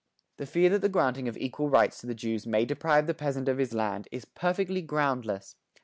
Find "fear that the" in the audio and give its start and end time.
0.47-0.89